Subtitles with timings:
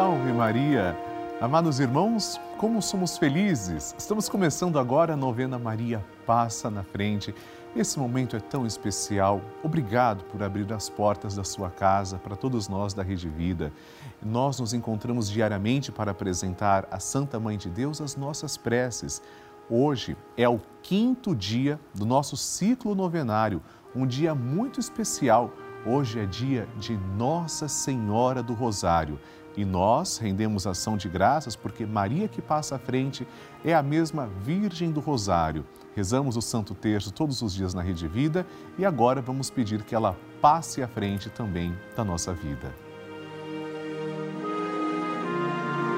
[0.00, 0.96] Salve Maria!
[1.42, 3.94] Amados irmãos, como somos felizes!
[3.98, 7.34] Estamos começando agora a novena Maria Passa na Frente.
[7.76, 9.42] Esse momento é tão especial.
[9.62, 13.74] Obrigado por abrir as portas da sua casa para todos nós da Rede Vida.
[14.22, 19.20] Nós nos encontramos diariamente para apresentar à Santa Mãe de Deus as nossas preces.
[19.68, 23.60] Hoje é o quinto dia do nosso ciclo novenário,
[23.94, 25.52] um dia muito especial.
[25.84, 29.18] Hoje é dia de Nossa Senhora do Rosário.
[29.60, 33.28] E nós rendemos ação de graças porque Maria que passa à frente
[33.62, 35.66] é a mesma Virgem do Rosário.
[35.94, 38.46] Rezamos o Santo Terço todos os dias na Rede Vida
[38.78, 42.74] e agora vamos pedir que ela passe à frente também da nossa vida.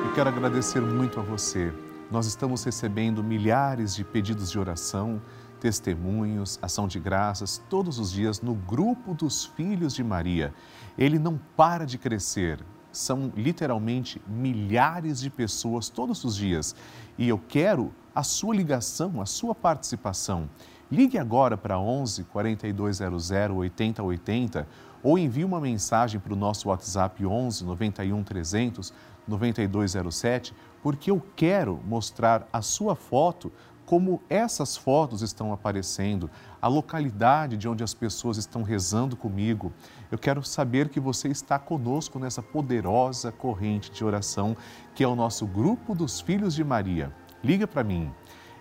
[0.07, 1.73] Eu quero agradecer muito a você.
[2.11, 5.23] Nós estamos recebendo milhares de pedidos de oração,
[5.61, 10.53] testemunhos, ação de graças todos os dias no grupo dos Filhos de Maria.
[10.99, 12.59] Ele não para de crescer
[12.93, 16.77] são literalmente milhares de pessoas todos os dias.
[17.19, 20.49] E eu quero a sua ligação, a sua participação.
[20.91, 24.69] Ligue agora para 11 4200 8080
[25.03, 28.93] ou envie uma mensagem para o nosso WhatsApp 11 91 300
[29.27, 33.53] 9207, porque eu quero mostrar a sua foto
[33.93, 36.31] como essas fotos estão aparecendo,
[36.63, 39.71] a localidade de onde as pessoas estão rezando comigo.
[40.11, 44.57] Eu quero saber que você está conosco nessa poderosa corrente de oração
[44.95, 47.13] que é o nosso grupo dos Filhos de Maria.
[47.45, 48.11] Liga para mim.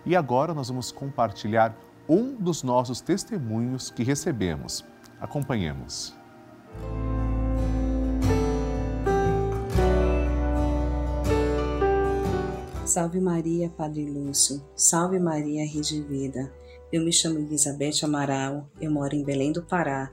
[0.04, 1.74] E agora nós vamos compartilhar
[2.06, 4.84] um dos nossos testemunhos que recebemos.
[5.18, 6.14] Acompanhemos.
[12.92, 14.62] Salve Maria, Padre Lúcio.
[14.76, 16.52] Salve Maria, Rede Vida.
[16.92, 20.12] Eu me chamo Elizabeth Amaral, eu moro em Belém do Pará.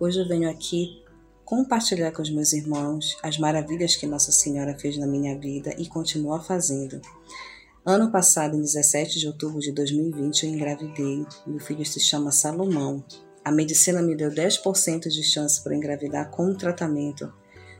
[0.00, 1.04] Hoje eu venho aqui
[1.44, 5.86] compartilhar com os meus irmãos as maravilhas que Nossa Senhora fez na minha vida e
[5.86, 6.98] continua fazendo.
[7.84, 11.26] Ano passado, em 17 de outubro de 2020, eu engravidei.
[11.46, 13.04] Meu filho se chama Salomão.
[13.44, 17.30] A medicina me deu 10% de chance para engravidar com o tratamento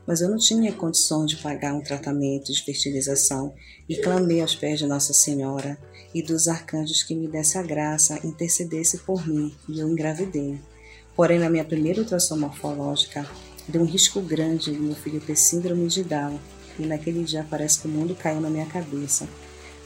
[0.07, 3.53] mas eu não tinha condições de pagar um tratamento de fertilização
[3.89, 5.77] e clamei aos pés de Nossa Senhora
[6.13, 10.59] e dos arcanjos que me desse a graça, intercedesse por mim e eu engravidei.
[11.15, 13.25] Porém, na minha primeira ultrassom morfológica,
[13.67, 16.39] deu um risco grande de meu filho ter síndrome de Down
[16.77, 19.27] e naquele dia parece que o mundo caiu na minha cabeça.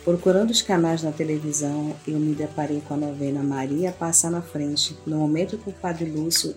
[0.03, 4.97] Procurando os canais na televisão, eu me deparei com a novena Maria Passa na Frente,
[5.06, 6.56] no momento que o Padre Lúcio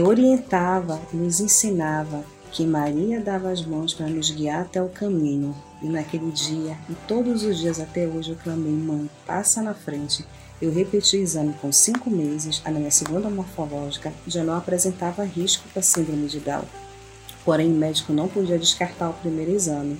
[0.00, 5.56] orientava, nos ensinava que Maria dava as mãos para nos guiar até o caminho.
[5.82, 10.24] E naquele dia, e todos os dias até hoje, eu clamei: Mãe, passa na frente.
[10.60, 15.66] Eu repeti o exame com cinco meses, a minha segunda morfológica já não apresentava risco
[15.72, 16.62] para síndrome de Down.
[17.44, 19.98] Porém, o médico não podia descartar o primeiro exame,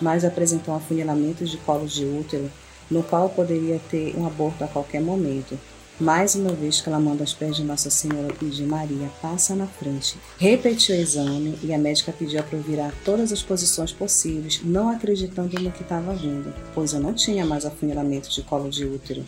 [0.00, 2.48] mas apresentou um afunilamento de colo de útero,
[2.88, 5.58] no qual poderia ter um aborto a qualquer momento.
[6.00, 10.18] Mais uma vez clamando aos pés de Nossa Senhora de Maria, passa na frente.
[10.38, 14.88] Repetiu o exame e a médica pediu para eu virar todas as posições possíveis, não
[14.88, 19.24] acreditando no que estava vindo, pois eu não tinha mais afunilamento de colo de útero.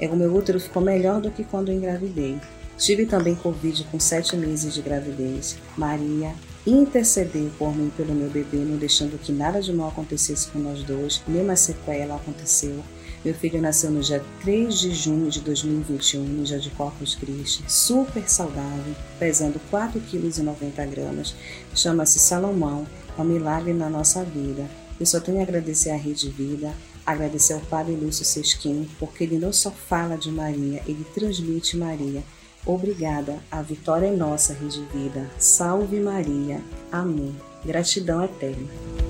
[0.00, 2.40] E o meu útero ficou melhor do que quando engravidei.
[2.76, 5.58] Tive também Covid com sete meses de gravidez.
[5.76, 6.34] Maria
[6.66, 10.82] intercedeu por mim pelo meu bebê, não deixando que nada de mal acontecesse com nós
[10.82, 12.82] dois, nenhuma sequela aconteceu.
[13.22, 17.62] Meu filho nasceu no dia 3 de junho de 2021, no dia de Corpus Christi,
[17.68, 21.34] super saudável, pesando 4,90 kg.
[21.74, 22.86] Chama-se Salomão,
[23.18, 24.66] é um milagre na nossa vida.
[24.98, 26.72] Eu só tenho a agradecer à Rede Vida,
[27.04, 32.22] agradecer ao Padre Lúcio Sesquim, porque ele não só fala de Maria, ele transmite Maria.
[32.64, 35.30] Obrigada, a vitória é nossa, Rede Vida.
[35.38, 36.62] Salve Maria.
[36.90, 37.36] Amém.
[37.66, 39.09] Gratidão eterna.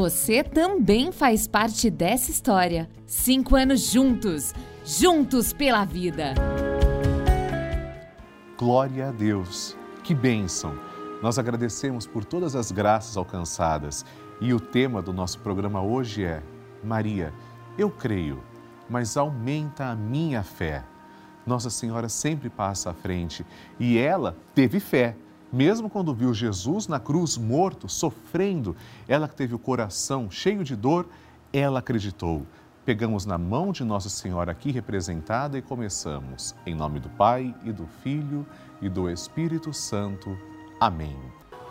[0.00, 2.88] Você também faz parte dessa história.
[3.06, 6.32] Cinco anos juntos, juntos pela vida.
[8.56, 10.72] Glória a Deus, que bênção!
[11.22, 14.06] Nós agradecemos por todas as graças alcançadas
[14.40, 16.42] e o tema do nosso programa hoje é
[16.82, 17.30] Maria,
[17.76, 18.42] eu creio,
[18.88, 20.82] mas aumenta a minha fé.
[21.46, 23.44] Nossa Senhora sempre passa à frente
[23.78, 25.14] e ela teve fé
[25.52, 28.76] mesmo quando viu Jesus na cruz morto, sofrendo,
[29.08, 31.06] ela que teve o coração cheio de dor,
[31.52, 32.46] ela acreditou.
[32.84, 36.54] Pegamos na mão de Nossa Senhora aqui representada e começamos.
[36.64, 38.46] Em nome do Pai e do Filho
[38.80, 40.36] e do Espírito Santo.
[40.80, 41.16] Amém.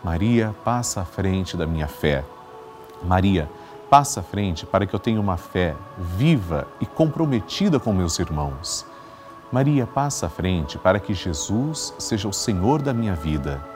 [0.04, 2.24] Maria, passa à frente da minha fé.
[3.02, 3.50] Maria,
[3.88, 5.74] passa à frente para que eu tenha uma fé
[6.16, 8.86] viva e comprometida com meus irmãos.
[9.50, 13.69] Maria, passa à frente para que Jesus seja o Senhor da minha vida.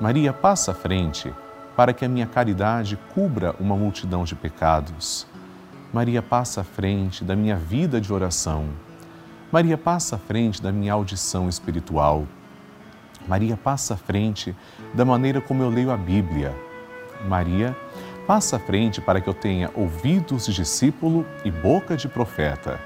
[0.00, 1.30] Maria, passa à frente
[1.76, 5.26] para que a minha caridade cubra uma multidão de pecados.
[5.92, 8.70] Maria, passa à frente da minha vida de oração.
[9.52, 12.26] Maria, passa à frente da minha audição espiritual.
[13.28, 14.56] Maria, passa à frente
[14.94, 16.54] da maneira como eu leio a Bíblia.
[17.28, 17.76] Maria,
[18.26, 22.80] passa à frente para que eu tenha ouvidos de discípulo e boca de profeta.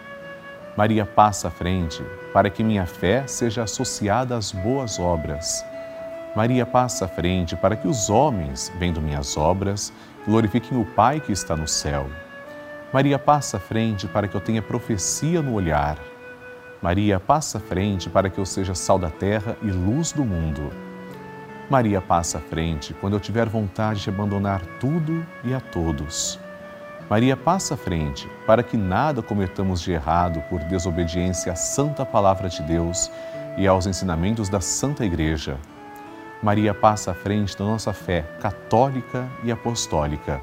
[0.76, 2.02] Maria passa à frente
[2.32, 5.64] para que minha fé seja associada às boas obras.
[6.34, 9.92] Maria passa à frente para que os homens, vendo minhas obras,
[10.26, 12.08] glorifiquem o Pai que está no céu.
[12.92, 15.96] Maria passa à frente para que eu tenha profecia no olhar.
[16.82, 20.72] Maria passa à frente para que eu seja sal da terra e luz do mundo.
[21.70, 26.38] Maria passa à frente quando eu tiver vontade de abandonar tudo e a todos.
[27.08, 32.48] Maria passa à frente para que nada cometamos de errado por desobediência à santa palavra
[32.48, 33.08] de Deus
[33.56, 35.58] e aos ensinamentos da Santa Igreja.
[36.44, 40.42] Maria passa à frente da nossa fé católica e apostólica.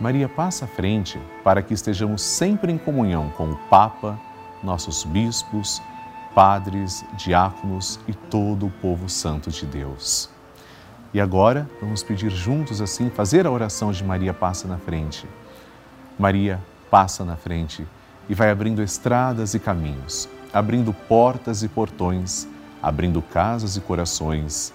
[0.00, 4.18] Maria passa à frente para que estejamos sempre em comunhão com o Papa,
[4.64, 5.80] nossos bispos,
[6.34, 10.28] padres, diáconos e todo o povo santo de Deus.
[11.14, 15.24] E agora vamos pedir juntos assim, fazer a oração de Maria passa na frente.
[16.18, 16.60] Maria
[16.90, 17.86] passa na frente
[18.28, 22.48] e vai abrindo estradas e caminhos, abrindo portas e portões,
[22.82, 24.74] abrindo casas e corações.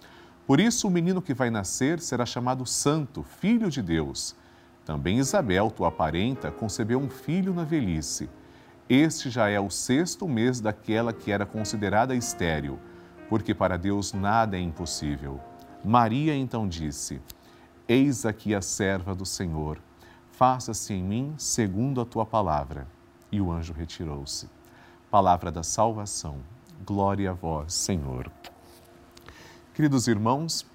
[0.51, 4.35] Por isso, o menino que vai nascer será chamado Santo, Filho de Deus.
[4.83, 8.29] Também Isabel, tua parenta, concebeu um filho na velhice.
[8.89, 12.77] Este já é o sexto mês daquela que era considerada estéril,
[13.29, 15.39] porque para Deus nada é impossível.
[15.85, 17.21] Maria então disse:
[17.87, 19.79] Eis aqui a serva do Senhor
[20.33, 22.85] faça-se em mim segundo a tua palavra.
[23.31, 24.49] E o anjo retirou-se.
[25.09, 26.39] Palavra da salvação.
[26.85, 28.29] Glória a vós, Senhor.
[29.73, 30.65] Queridos irmãos,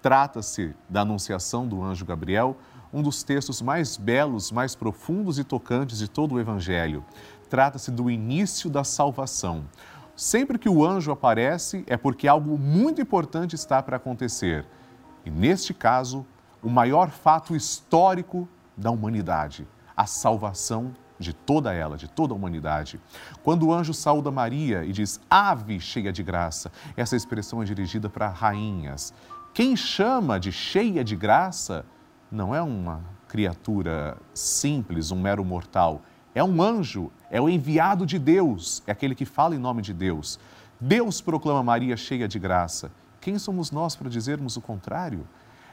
[0.00, 2.56] trata-se da anunciação do anjo Gabriel,
[2.90, 7.04] um dos textos mais belos, mais profundos e tocantes de todo o Evangelho.
[7.50, 9.66] Trata-se do início da salvação.
[10.16, 14.64] Sempre que o anjo aparece, é porque algo muito importante está para acontecer.
[15.22, 16.24] E neste caso,
[16.62, 23.00] o maior fato histórico da humanidade, a salvação de toda ela, de toda a humanidade.
[23.42, 28.08] Quando o anjo saúda Maria e diz ave cheia de graça, essa expressão é dirigida
[28.08, 29.12] para rainhas.
[29.54, 31.84] Quem chama de cheia de graça
[32.30, 36.02] não é uma criatura simples, um mero mortal.
[36.34, 39.94] É um anjo, é o enviado de Deus, é aquele que fala em nome de
[39.94, 40.38] Deus.
[40.78, 42.90] Deus proclama Maria cheia de graça.
[43.20, 45.26] Quem somos nós para dizermos o contrário?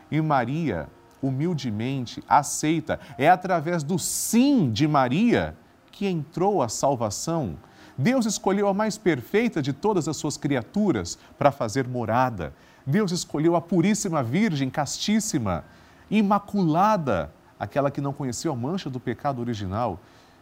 [0.09, 0.88] E Maria,
[1.23, 2.99] humildemente, aceita.
[3.17, 5.55] É através do sim de Maria
[5.91, 7.57] que entrou a salvação.
[7.97, 12.53] Deus escolheu a mais perfeita de todas as suas criaturas para fazer morada.
[12.85, 15.63] Deus escolheu a Puríssima Virgem, castíssima,
[16.11, 19.99] imaculada, aquela que não conheceu a mancha do pecado original.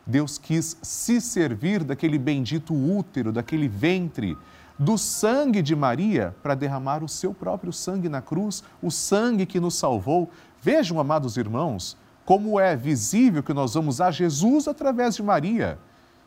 [0.08, 4.36] Deus quis se servir daquele bendito útero, daquele ventre,
[4.80, 9.60] do sangue de Maria para derramar o seu próprio sangue na cruz, o sangue que
[9.60, 10.32] nos salvou.
[10.62, 15.80] Vejam, amados irmãos, como é visível que nós vamos a Jesus através de Maria.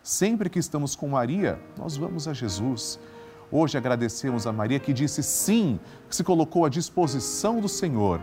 [0.03, 2.99] Sempre que estamos com Maria, nós vamos a Jesus.
[3.51, 8.21] Hoje agradecemos a Maria que disse sim, que se colocou à disposição do Senhor.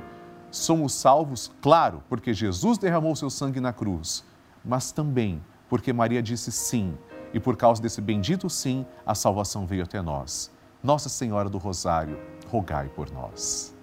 [0.51, 4.23] Somos salvos, claro, porque Jesus derramou seu sangue na cruz
[4.63, 6.97] mas também porque Maria disse sim
[7.33, 10.51] e por causa desse bendito sim, a salvação veio até nós.
[10.83, 13.73] Nossa Senhora do Rosário, rogai por nós.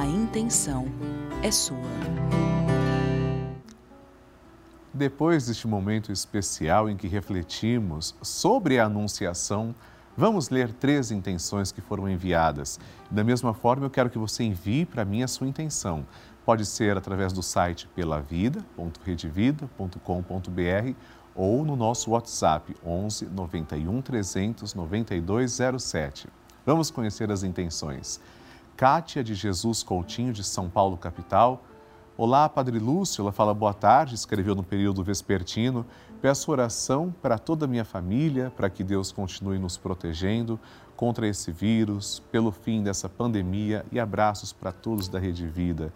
[0.00, 0.86] A intenção
[1.42, 1.76] é sua.
[4.94, 9.74] Depois deste momento especial em que refletimos sobre a Anunciação,
[10.16, 12.80] vamos ler três intenções que foram enviadas.
[13.10, 16.06] Da mesma forma, eu quero que você envie para mim a sua intenção
[16.46, 20.94] Pode ser através do site pelavida.redevida.com.br
[21.34, 26.28] ou no nosso WhatsApp 11 91 300 9207.
[26.64, 28.18] Vamos conhecer as intenções.
[28.80, 31.62] Kátia de Jesus Coutinho, de São Paulo, capital.
[32.16, 33.20] Olá, Padre Lúcio.
[33.20, 35.84] Ela fala boa tarde, escreveu no período vespertino.
[36.22, 40.58] Peço oração para toda a minha família, para que Deus continue nos protegendo
[40.96, 45.92] contra esse vírus, pelo fim dessa pandemia e abraços para todos da Rede Vida.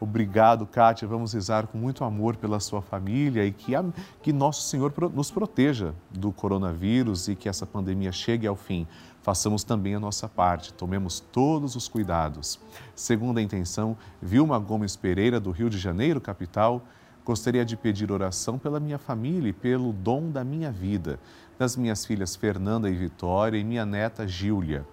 [0.00, 1.08] Obrigado, Kátia.
[1.08, 3.84] Vamos rezar com muito amor pela sua família e que, a,
[4.22, 8.86] que nosso Senhor nos proteja do coronavírus e que essa pandemia chegue ao fim.
[9.28, 12.58] Façamos também a nossa parte, tomemos todos os cuidados.
[12.94, 16.82] Segunda intenção, Vilma Gomes Pereira, do Rio de Janeiro, capital.
[17.26, 21.20] Gostaria de pedir oração pela minha família e pelo dom da minha vida,
[21.58, 24.86] das minhas filhas Fernanda e Vitória e minha neta Gília.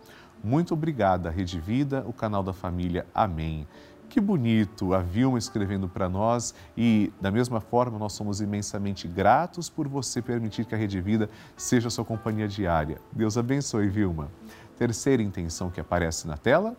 [0.44, 3.08] Muito obrigada, Rede Vida, o canal da família.
[3.16, 3.66] Amém.
[4.10, 9.70] Que bonito a Vilma escrevendo para nós e, da mesma forma, nós somos imensamente gratos
[9.70, 13.00] por você permitir que a Rede Vida seja sua companhia diária.
[13.12, 14.32] Deus abençoe, Vilma.
[14.78, 16.78] Terceira intenção que aparece na tela.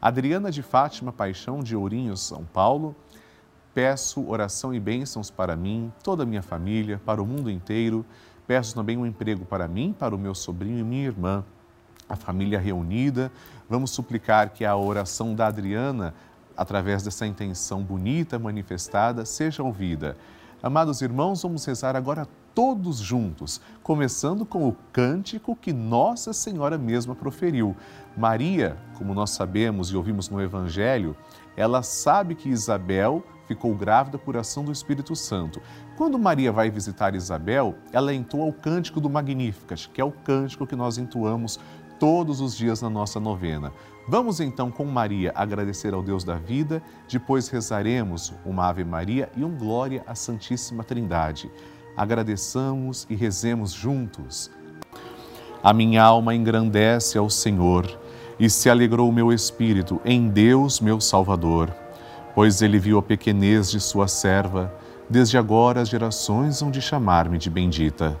[0.00, 2.94] Adriana de Fátima Paixão, de Ourinhos, São Paulo.
[3.72, 8.04] Peço oração e bênçãos para mim, toda a minha família, para o mundo inteiro.
[8.46, 11.44] Peço também um emprego para mim, para o meu sobrinho e minha irmã
[12.08, 13.30] a família reunida.
[13.68, 16.14] Vamos suplicar que a oração da Adriana,
[16.56, 20.16] através dessa intenção bonita manifestada, seja ouvida.
[20.62, 27.14] Amados irmãos, vamos rezar agora todos juntos, começando com o cântico que Nossa Senhora mesma
[27.14, 27.76] proferiu.
[28.16, 31.16] Maria, como nós sabemos e ouvimos no Evangelho,
[31.56, 35.60] ela sabe que Isabel ficou grávida por ação do Espírito Santo.
[35.96, 40.66] Quando Maria vai visitar Isabel, ela entoa o cântico do Magnificat, que é o cântico
[40.66, 41.60] que nós entoamos
[41.98, 43.72] todos os dias na nossa novena.
[44.06, 49.42] Vamos então com Maria agradecer ao Deus da vida, depois rezaremos uma Ave Maria e
[49.42, 51.50] um Glória à Santíssima Trindade.
[51.96, 54.50] Agradeçamos e rezemos juntos.
[55.62, 57.86] A minha alma engrandece ao Senhor
[58.38, 61.74] e se alegrou o meu espírito em Deus, meu Salvador,
[62.34, 64.74] pois ele viu a pequenez de sua serva.
[65.08, 68.20] Desde agora as gerações hão de chamar-me de bendita.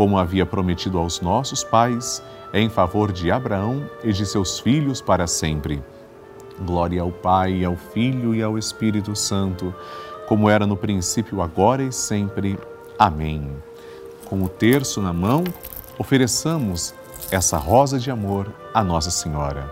[0.00, 2.22] como havia prometido aos nossos pais
[2.54, 5.84] em favor de Abraão e de seus filhos para sempre.
[6.58, 9.74] Glória ao Pai, ao Filho e ao Espírito Santo,
[10.26, 12.58] como era no princípio, agora e sempre.
[12.98, 13.54] Amém.
[14.24, 15.44] Com o terço na mão,
[15.98, 16.94] ofereçamos
[17.30, 19.70] essa rosa de amor à Nossa Senhora.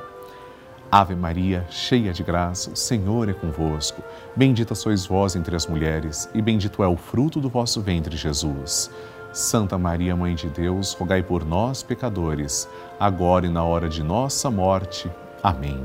[0.92, 4.02] Ave Maria, cheia de graça, o Senhor é convosco.
[4.36, 8.90] Bendita sois vós entre as mulheres, e bendito é o fruto do vosso ventre, Jesus.
[9.32, 12.68] Santa Maria, Mãe de Deus, rogai por nós, pecadores,
[12.98, 15.10] agora e na hora de nossa morte.
[15.42, 15.84] Amém.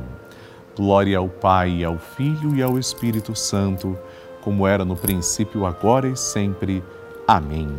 [0.76, 3.98] Glória ao Pai, ao Filho e ao Espírito Santo,
[4.42, 6.84] como era no princípio, agora e sempre.
[7.28, 7.70] Amém.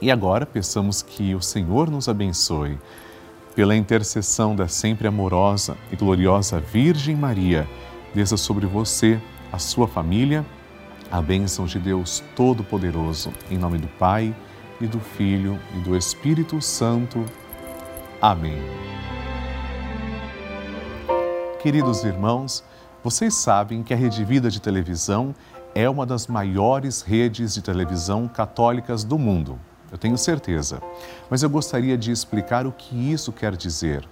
[0.00, 2.78] E agora peçamos que o Senhor nos abençoe.
[3.54, 7.68] Pela intercessão da sempre amorosa e gloriosa Virgem Maria,
[8.14, 9.20] desça sobre você,
[9.52, 10.44] a sua família,
[11.10, 14.34] a bênção de Deus Todo-Poderoso, em nome do Pai
[14.80, 17.24] e do Filho e do Espírito Santo.
[18.20, 18.58] Amém.
[21.62, 22.64] Queridos irmãos,
[23.04, 25.34] vocês sabem que a Rede Vida de Televisão
[25.74, 29.58] é uma das maiores redes de televisão católicas do mundo.
[29.92, 30.82] Eu tenho certeza.
[31.28, 34.08] Mas eu gostaria de explicar o que isso quer dizer.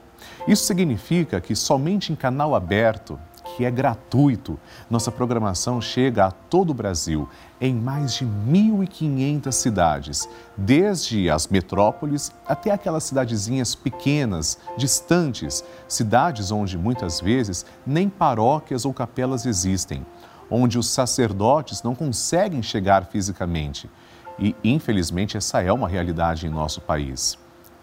[0.47, 3.19] Isso significa que somente em canal aberto
[3.59, 4.57] que é gratuito.
[4.89, 7.29] Nossa programação chega a todo o Brasil,
[7.61, 16.79] em mais de 1.500 cidades, desde as metrópoles até aquelas cidadezinhas pequenas, distantes, cidades onde
[16.79, 20.07] muitas vezes nem paróquias ou capelas existem,
[20.49, 23.91] onde os sacerdotes não conseguem chegar fisicamente.
[24.39, 27.37] E, infelizmente, essa é uma realidade em nosso país.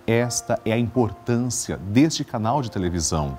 [0.08, 3.38] Esta é a importância deste canal de televisão.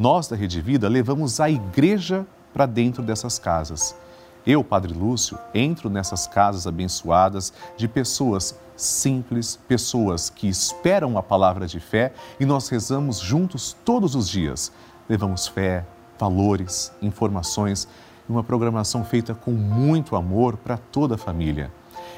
[0.00, 3.94] Nós da Rede Vida levamos a igreja para dentro dessas casas.
[4.46, 11.66] Eu, Padre Lúcio, entro nessas casas abençoadas de pessoas simples, pessoas que esperam a palavra
[11.66, 14.72] de fé e nós rezamos juntos todos os dias.
[15.06, 15.84] Levamos fé,
[16.18, 17.86] valores, informações
[18.26, 21.70] e uma programação feita com muito amor para toda a família.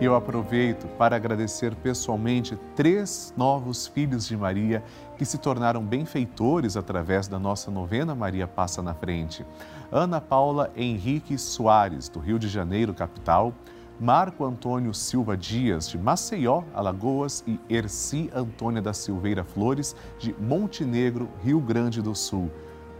[0.00, 4.82] Eu aproveito para agradecer pessoalmente três novos filhos de Maria
[5.16, 9.46] que se tornaram benfeitores através da nossa novena Maria Passa na Frente.
[9.96, 13.54] Ana Paula Henrique Soares, do Rio de Janeiro, capital,
[14.00, 21.30] Marco Antônio Silva Dias, de Maceió, Alagoas, e Erci Antônia da Silveira Flores, de Montenegro,
[21.44, 22.50] Rio Grande do Sul.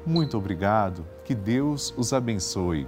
[0.07, 2.87] Muito obrigado, que Deus os abençoe.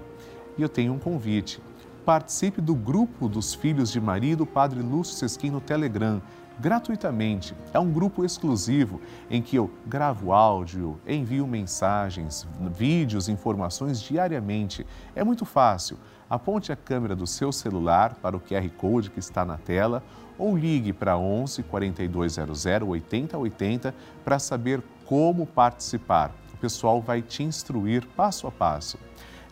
[0.56, 1.60] E eu tenho um convite.
[2.04, 6.22] Participe do grupo dos Filhos de Maria do Padre Lúcio Sesquim no Telegram
[6.58, 7.54] gratuitamente.
[7.72, 14.86] É um grupo exclusivo em que eu gravo áudio, envio mensagens, vídeos, informações diariamente.
[15.14, 15.98] É muito fácil.
[16.28, 20.02] Aponte a câmera do seu celular para o QR Code que está na tela
[20.38, 26.34] ou ligue para 11 4200 8080 para saber como participar.
[26.52, 28.98] O pessoal vai te instruir passo a passo.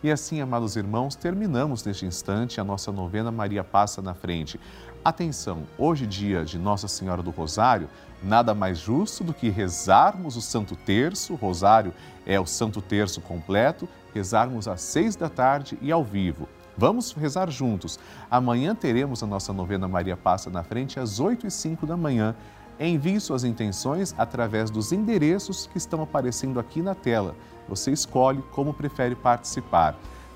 [0.03, 4.59] E assim, amados irmãos, terminamos neste instante a nossa novena Maria Passa na Frente.
[5.05, 7.87] Atenção, hoje, dia de Nossa Senhora do Rosário,
[8.23, 11.93] nada mais justo do que rezarmos o Santo Terço, o Rosário
[12.25, 16.49] é o Santo Terço completo, rezarmos às seis da tarde e ao vivo.
[16.75, 17.99] Vamos rezar juntos.
[18.31, 22.35] Amanhã teremos a nossa novena Maria Passa na Frente às oito e cinco da manhã.
[22.79, 27.35] Envie suas intenções através dos endereços que estão aparecendo aqui na tela.
[27.69, 29.95] Você escolhe como prefere participar.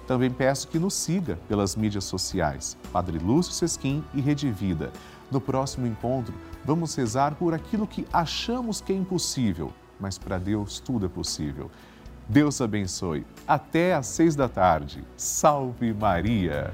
[0.09, 4.91] Também peço que nos siga pelas mídias sociais, Padre Lúcio Sesquim e Rede Vida.
[5.29, 6.33] No próximo encontro,
[6.65, 11.69] vamos rezar por aquilo que achamos que é impossível, mas para Deus tudo é possível.
[12.27, 13.23] Deus abençoe.
[13.47, 15.03] Até às seis da tarde.
[15.15, 16.73] Salve Maria!